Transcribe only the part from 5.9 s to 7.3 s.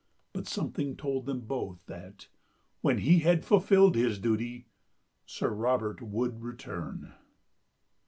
would return